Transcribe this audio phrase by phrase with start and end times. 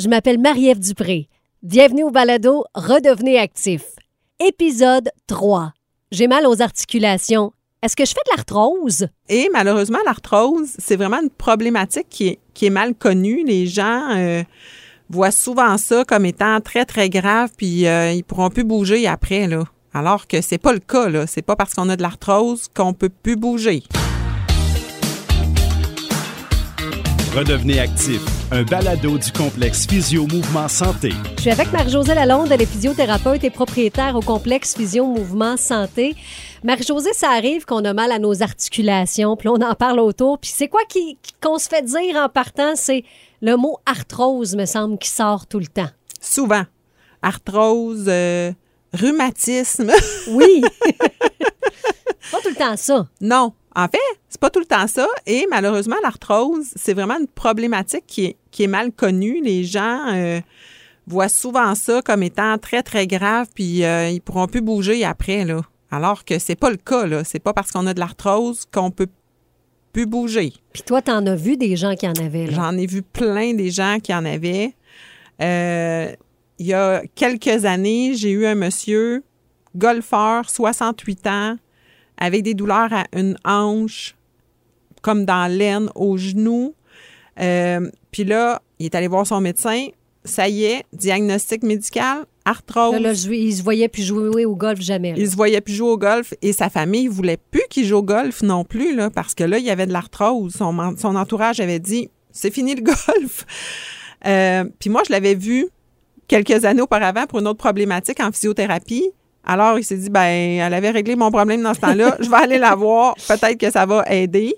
[0.00, 1.28] Je m'appelle Marie-Ève Dupré.
[1.64, 3.82] Bienvenue au balado Redevenez actif.
[4.38, 5.72] Épisode 3.
[6.12, 7.52] J'ai mal aux articulations.
[7.82, 9.08] Est-ce que je fais de l'arthrose?
[9.28, 13.42] Et malheureusement, l'arthrose, c'est vraiment une problématique qui est, mal connue.
[13.44, 14.44] Les gens euh,
[15.10, 19.48] voient souvent ça comme étant très, très grave, puis euh, ils pourront plus bouger après,
[19.48, 19.64] là.
[19.92, 21.26] Alors que c'est pas le cas, là.
[21.26, 23.82] C'est pas parce qu'on a de l'arthrose qu'on peut plus bouger.
[27.38, 28.20] Redevenez actif,
[28.50, 31.12] un balado du complexe Physio Mouvement Santé.
[31.36, 36.16] Je suis avec Marie-Josée Lalonde, elle est physiothérapeute et propriétaire au complexe Physio Mouvement Santé.
[36.64, 40.40] Marie-Josée, ça arrive qu'on a mal à nos articulations, puis on en parle autour.
[40.40, 42.74] Puis c'est quoi qui- qu'on se fait dire en partant?
[42.74, 43.04] C'est
[43.40, 45.90] le mot arthrose, me semble, qui sort tout le temps.
[46.20, 46.64] Souvent.
[47.22, 48.50] Arthrose, euh,
[48.92, 49.92] rhumatisme.
[50.32, 50.60] Oui.
[52.32, 53.06] pas tout le temps ça.
[53.20, 53.52] non.
[53.78, 55.06] En fait, c'est pas tout le temps ça.
[55.24, 59.40] Et malheureusement, l'arthrose, c'est vraiment une problématique qui est, qui est mal connue.
[59.40, 60.40] Les gens euh,
[61.06, 65.44] voient souvent ça comme étant très, très grave, puis euh, ils pourront plus bouger après,
[65.44, 65.60] là.
[65.92, 67.22] Alors que c'est pas le cas, là.
[67.22, 69.06] C'est pas parce qu'on a de l'arthrose qu'on peut
[69.92, 70.54] plus bouger.
[70.72, 72.52] Puis toi, t'en as vu des gens qui en avaient, là?
[72.54, 74.74] J'en ai vu plein des gens qui en avaient.
[75.40, 76.12] Euh,
[76.58, 79.22] il y a quelques années, j'ai eu un monsieur,
[79.76, 81.56] golfeur, 68 ans,
[82.18, 84.14] avec des douleurs à une hanche,
[85.02, 86.74] comme dans l'aine, au genou.
[87.40, 89.86] Euh, Puis là, il est allé voir son médecin.
[90.24, 92.94] Ça y est, diagnostic médical, arthrose.
[92.94, 95.12] Là, là, je- il se voyait plus jouer au golf jamais.
[95.12, 95.16] là.
[95.18, 98.02] Il se voyait plus jouer au golf et sa famille voulait plus qu'il joue au
[98.02, 100.54] golf non plus, là, parce que là, il y avait de l'arthrose.
[100.54, 100.78] Son
[101.16, 103.46] entourage avait dit c'est fini le golf.
[104.26, 105.68] Euh, Puis moi, je l'avais vu
[106.26, 109.10] quelques années auparavant pour une autre problématique en physiothérapie.
[109.48, 112.18] Alors, il s'est dit, ben, elle avait réglé mon problème dans ce temps-là.
[112.20, 113.14] Je vais aller la voir.
[113.26, 114.54] Peut-être que ça va aider.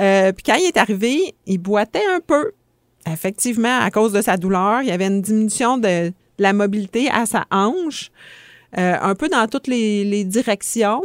[0.00, 2.50] Euh, puis quand il est arrivé, il boitait un peu.
[3.10, 7.08] Effectivement, à cause de sa douleur, il y avait une diminution de, de la mobilité
[7.08, 8.10] à sa hanche,
[8.76, 11.02] euh, un peu dans toutes les, les directions.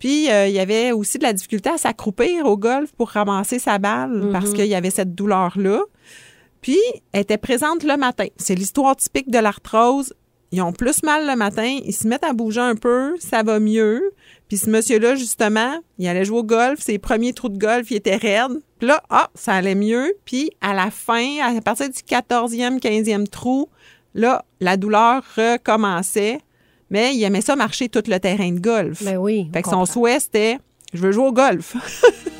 [0.00, 3.60] Puis, euh, il y avait aussi de la difficulté à s'accroupir au golf pour ramasser
[3.60, 5.80] sa balle parce qu'il y avait cette douleur-là.
[6.60, 6.80] Puis,
[7.12, 8.26] elle était présente le matin.
[8.36, 10.12] C'est l'histoire typique de l'arthrose.
[10.54, 13.58] Ils ont plus mal le matin, ils se mettent à bouger un peu, ça va
[13.58, 14.12] mieux.
[14.46, 17.96] Puis ce monsieur-là, justement, il allait jouer au golf, ses premiers trous de golf, il
[17.96, 18.60] était raide.
[18.78, 20.14] Puis là, ah, ça allait mieux.
[20.24, 23.68] Puis à la fin, à partir du 14e, 15e trou,
[24.14, 26.38] là, la douleur recommençait.
[26.88, 29.02] Mais il aimait ça marcher tout le terrain de golf.
[29.02, 29.48] Ben oui.
[29.52, 30.58] Fait que on son souhait, c'était
[30.92, 31.74] je veux jouer au golf.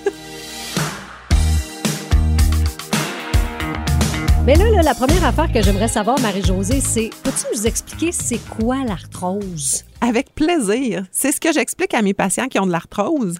[4.46, 8.40] Mais là, là, la première affaire que j'aimerais savoir, Marie-Josée, c'est peux-tu nous expliquer c'est
[8.50, 9.86] quoi l'arthrose?
[10.02, 11.06] Avec plaisir.
[11.10, 13.38] C'est ce que j'explique à mes patients qui ont de l'arthrose.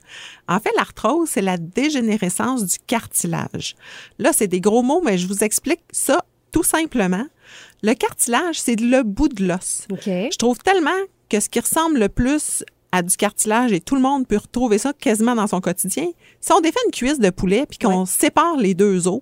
[0.48, 3.76] En fait, l'arthrose, c'est la dégénérescence du cartilage.
[4.19, 7.26] Là, c'est des gros mots, mais je vous explique ça tout simplement.
[7.82, 9.86] Le cartilage, c'est le bout de l'os.
[9.91, 10.06] OK.
[10.06, 10.91] Je trouve tellement
[11.28, 14.78] que ce qui ressemble le plus à du cartilage, et tout le monde peut retrouver
[14.78, 16.06] ça quasiment dans son quotidien,
[16.41, 19.21] si on défait une cuisse de poulet puis qu'on sépare les deux os,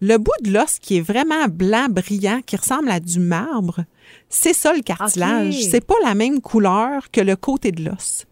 [0.00, 3.84] le bout de l'os qui est vraiment blanc, brillant, qui ressemble à du marbre,
[4.28, 5.62] c'est ça le cartilage.
[5.70, 8.26] C'est pas la même couleur que le côté de l'os.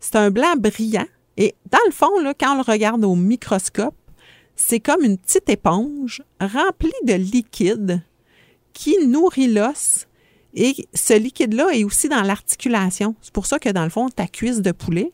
[0.00, 1.06] C'est un blanc brillant.
[1.36, 3.94] Et dans le fond, là, quand on le regarde au microscope,
[4.56, 8.02] c'est comme une petite éponge remplie de liquide
[8.72, 10.06] qui nourrit l'os.
[10.54, 13.14] Et ce liquide-là est aussi dans l'articulation.
[13.22, 15.12] C'est pour ça que, dans le fond, ta cuisse de poulet,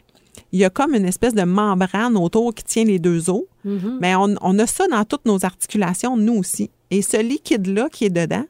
[0.54, 3.42] il y a comme une espèce de membrane autour qui tient les deux os.
[3.64, 3.98] Mhm.
[4.00, 6.70] Mais on, on a ça dans toutes nos articulations, nous aussi.
[6.92, 8.44] Et ce liquide-là qui est dedans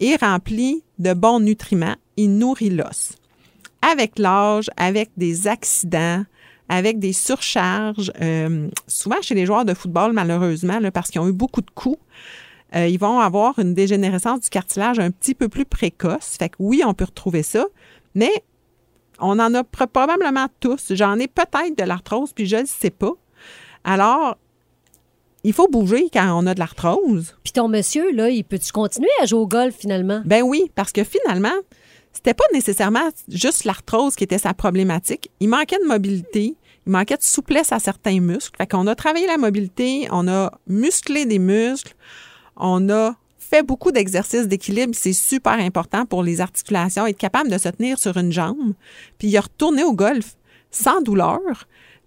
[0.00, 1.96] est rempli de bons nutriments.
[2.16, 3.12] Il nourrit l'os.
[3.82, 6.24] Avec l'âge, avec des accidents,
[6.70, 11.28] avec des surcharges, euh, souvent chez les joueurs de football, malheureusement, là, parce qu'ils ont
[11.28, 11.98] eu beaucoup de coups,
[12.74, 16.36] euh, ils vont avoir une dégénérescence du cartilage un petit peu plus précoce.
[16.38, 17.66] Fait que oui, on peut retrouver ça,
[18.14, 18.32] mais
[19.20, 20.92] on en a pr- probablement tous.
[20.94, 23.12] J'en ai peut-être de l'arthrose, puis je ne le sais pas.
[23.84, 24.36] Alors,
[25.44, 27.34] il faut bouger quand on a de l'arthrose.
[27.42, 30.22] Puis ton monsieur, là, il peut-tu continuer à jouer au golf finalement?
[30.24, 31.54] Ben oui, parce que finalement,
[32.12, 35.30] c'était pas nécessairement juste l'arthrose qui était sa problématique.
[35.40, 36.56] Il manquait de mobilité,
[36.86, 38.56] il manquait de souplesse à certains muscles.
[38.58, 41.94] Fait qu'on a travaillé la mobilité, on a musclé des muscles,
[42.56, 43.14] on a
[43.50, 44.94] fait beaucoup d'exercices d'équilibre.
[44.94, 48.74] C'est super important pour les articulations, être capable de se tenir sur une jambe.
[49.18, 50.36] Puis il a retourné au golf
[50.70, 51.40] sans douleur.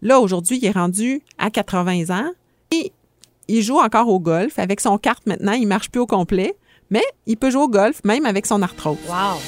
[0.02, 2.32] Là, aujourd'hui, il est rendu à 80 ans
[2.72, 2.94] et
[3.50, 4.58] il joue encore au golf.
[4.58, 6.56] Avec son carte maintenant, il marche plus au complet,
[6.90, 8.98] mais il peut jouer au golf même avec son arthrose.
[9.08, 9.40] Wow!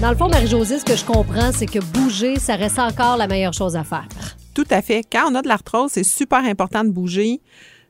[0.00, 3.26] Dans le fond, Marie-Josée, ce que je comprends, c'est que bouger, ça reste encore la
[3.26, 4.08] meilleure chose à faire.
[4.54, 5.04] Tout à fait.
[5.10, 7.40] Quand on a de l'arthrose, c'est super important de bouger.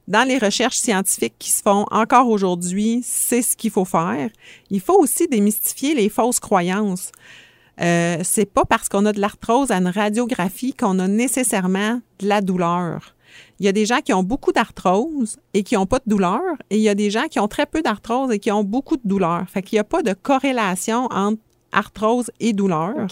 [0.08, 4.28] Dans les recherches scientifiques qui se font encore aujourd'hui, c'est ce qu'il faut faire.
[4.70, 7.12] Il faut aussi démystifier les fausses croyances.
[7.80, 12.28] Euh, c'est pas parce qu'on a de l'arthrose à une radiographie qu'on a nécessairement de
[12.28, 13.14] la douleur.
[13.58, 16.40] Il y a des gens qui ont beaucoup d'arthrose et qui n'ont pas de douleur,
[16.70, 18.96] et il y a des gens qui ont très peu d'arthrose et qui ont beaucoup
[18.96, 19.44] de douleur.
[19.48, 21.40] Fait qu'il n'y a pas de corrélation entre
[21.72, 23.06] arthrose et douleur.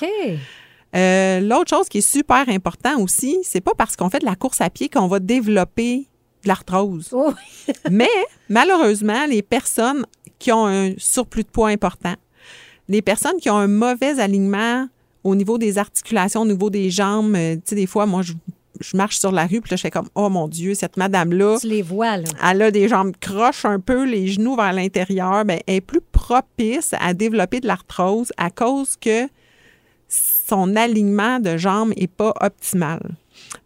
[0.97, 4.37] Euh, L'autre chose qui est super important aussi, c'est pas parce qu'on fait de la
[4.37, 6.07] course à pied qu'on va développer
[6.43, 7.11] de l'arthrose.
[7.13, 7.33] Oh,
[7.91, 8.09] Mais
[8.49, 10.07] malheureusement, les personnes
[10.39, 12.15] qui ont un surplus de poids important,
[12.89, 14.89] les personnes qui ont un mauvais alignement
[15.25, 18.33] au niveau des articulations, au niveau des jambes, euh, tu sais, des fois, moi, je,
[18.81, 21.59] je marche sur la rue, puis là, je fais comme, oh mon Dieu, cette madame-là,
[21.61, 22.29] tu les vois, là.
[22.51, 26.01] elle a des jambes croches un peu, les genoux vers l'intérieur, ben, elle est plus
[26.01, 29.29] propice à développer de l'arthrose à cause que
[30.49, 33.01] son alignement de jambes n'est pas optimal.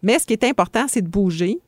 [0.03, 1.59] Mais ce qui est important, c'est de bouger.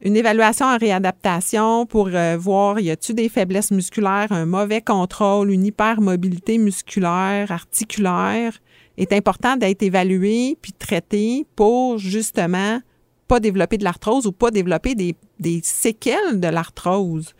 [0.00, 5.50] Une évaluation en réadaptation pour euh, voir y a-t-il des faiblesses musculaires, un mauvais contrôle,
[5.50, 8.52] une hypermobilité musculaire, articulaire
[8.96, 12.80] est important d'être évalué puis traité pour justement
[13.28, 17.34] pas développer de l'arthrose ou pas développer des, séquelles de l'arthrose.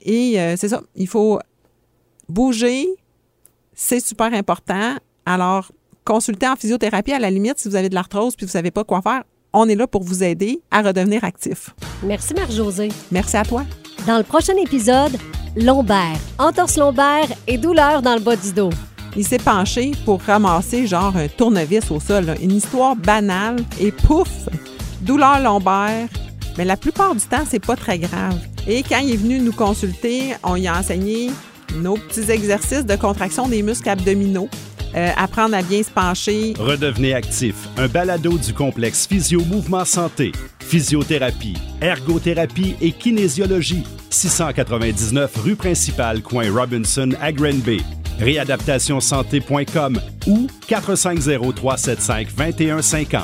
[0.00, 1.38] Et euh, c'est ça, il faut
[2.28, 2.88] bouger,
[3.74, 4.96] c'est super important.
[5.24, 5.70] Alors,
[6.10, 8.82] consultez en physiothérapie à la limite si vous avez de l'arthrose puis vous savez pas
[8.82, 9.22] quoi faire.
[9.52, 11.70] On est là pour vous aider à redevenir actif.
[12.02, 12.88] Merci, Marie-Josée.
[13.12, 13.64] Merci à toi.
[14.08, 15.16] Dans le prochain épisode,
[15.56, 18.70] lombaire, entorse lombaire et douleur dans le bas du dos.
[19.16, 22.24] Il s'est penché pour ramasser genre un tournevis au sol.
[22.24, 22.34] là.
[22.40, 24.48] Une histoire banale et pouf,
[25.02, 26.08] douleur lombaire.
[26.58, 28.38] Mais la plupart du temps, c'est pas très grave.
[28.66, 31.30] Et quand il est venu nous consulter, on lui a enseigné
[31.76, 34.48] nos petits exercices de contraction des muscles abdominaux,
[34.94, 36.54] euh, apprendre à bien se pencher.
[36.58, 40.32] Redevenez actif, un balado du complexe Physio Mouvement Santé.
[40.60, 43.84] Physiothérapie, ergothérapie et kinésiologie.
[44.10, 47.82] 699 rue principale, coin Robinson à Granby.
[48.18, 53.22] Réadaptationsanté.com ou 450-375-2150.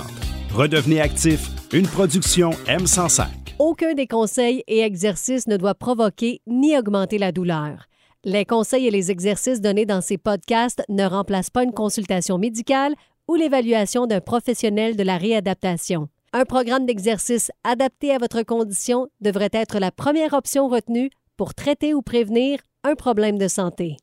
[0.54, 3.26] Redevenez actif, une production M105.
[3.58, 7.88] Aucun des conseils et exercices ne doit provoquer ni augmenter la douleur.
[8.28, 12.96] Les conseils et les exercices donnés dans ces podcasts ne remplacent pas une consultation médicale
[13.28, 16.08] ou l'évaluation d'un professionnel de la réadaptation.
[16.32, 21.94] Un programme d'exercice adapté à votre condition devrait être la première option retenue pour traiter
[21.94, 23.96] ou prévenir un problème de santé.